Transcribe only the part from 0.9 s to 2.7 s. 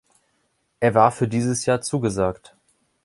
war für dieses Jahr zugesagt.